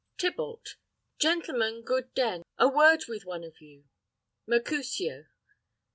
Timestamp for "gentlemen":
1.19-1.83